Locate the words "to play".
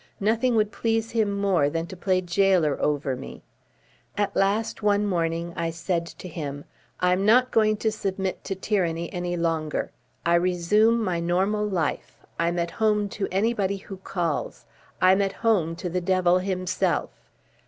1.85-2.21